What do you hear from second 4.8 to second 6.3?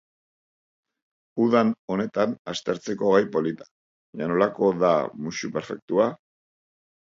da musu perfektua?